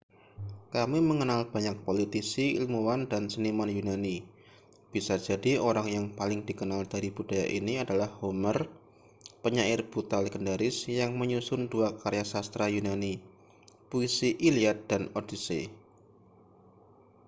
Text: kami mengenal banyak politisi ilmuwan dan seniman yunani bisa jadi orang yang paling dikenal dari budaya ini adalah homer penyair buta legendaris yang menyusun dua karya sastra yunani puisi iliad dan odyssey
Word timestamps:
kami 0.75 0.97
mengenal 1.09 1.41
banyak 1.55 1.75
politisi 1.87 2.45
ilmuwan 2.59 3.01
dan 3.11 3.23
seniman 3.33 3.69
yunani 3.77 4.17
bisa 4.93 5.15
jadi 5.27 5.53
orang 5.69 5.87
yang 5.95 6.05
paling 6.19 6.39
dikenal 6.47 6.81
dari 6.93 7.09
budaya 7.17 7.45
ini 7.59 7.73
adalah 7.83 8.09
homer 8.19 8.57
penyair 9.45 9.79
buta 9.91 10.17
legendaris 10.25 10.77
yang 10.99 11.11
menyusun 11.21 11.61
dua 11.73 11.89
karya 12.01 12.25
sastra 12.33 12.65
yunani 12.75 13.13
puisi 13.93 14.29
iliad 14.47 14.79
dan 14.89 15.01
odyssey 15.19 15.63